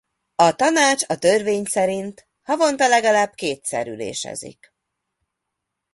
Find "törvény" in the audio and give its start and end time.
1.17-1.63